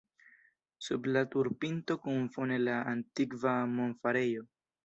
[0.85, 4.49] Sub la turpinto kun fone la antikva monfarejo.